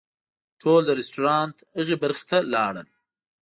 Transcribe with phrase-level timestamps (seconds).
[0.61, 2.87] ټول د رسټورانټ هغې برخې ته لاړل.